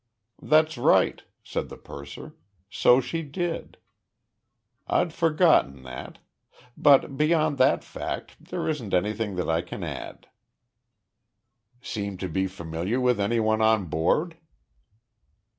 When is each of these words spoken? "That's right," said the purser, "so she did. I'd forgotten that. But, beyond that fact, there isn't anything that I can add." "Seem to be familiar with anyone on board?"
"That's 0.41 0.79
right," 0.79 1.21
said 1.43 1.69
the 1.69 1.77
purser, 1.77 2.33
"so 2.71 2.99
she 3.01 3.21
did. 3.21 3.77
I'd 4.87 5.13
forgotten 5.13 5.83
that. 5.83 6.17
But, 6.75 7.15
beyond 7.17 7.59
that 7.59 7.83
fact, 7.83 8.45
there 8.45 8.67
isn't 8.67 8.95
anything 8.95 9.35
that 9.35 9.47
I 9.47 9.61
can 9.61 9.83
add." 9.83 10.25
"Seem 11.83 12.17
to 12.17 12.27
be 12.27 12.47
familiar 12.47 12.99
with 12.99 13.19
anyone 13.19 13.61
on 13.61 13.85
board?" 13.85 14.37